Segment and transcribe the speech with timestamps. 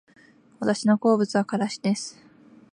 [0.59, 2.19] 私の好物はからしです